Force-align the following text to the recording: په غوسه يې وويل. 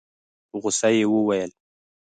په 0.49 0.55
غوسه 0.61 0.89
يې 0.97 1.05
وويل. 1.09 1.51